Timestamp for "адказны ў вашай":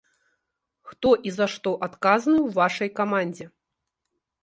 1.89-2.89